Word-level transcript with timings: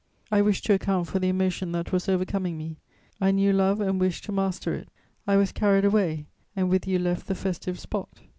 I 0.31 0.41
wished 0.41 0.65
to 0.65 0.73
account 0.73 1.05
for 1.05 1.19
the 1.19 1.29
emotion 1.29 1.73
that 1.73 1.91
was 1.91 2.09
overcoming 2.09 2.57
me. 2.57 2.79
I 3.21 3.29
knew 3.29 3.53
love 3.53 3.79
and 3.79 3.99
wished 3.99 4.23
to 4.23 4.31
master 4.31 4.73
it.... 4.73 4.89
I 5.27 5.37
was 5.37 5.51
carried 5.51 5.85
away, 5.85 6.25
and 6.55 6.71
with 6.71 6.87
you 6.87 6.97
left 6.97 7.27
the 7.27 7.35
festive 7.35 7.79
spot. 7.79 8.09